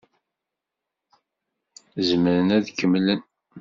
[2.07, 3.21] Zemren ad kemmlen?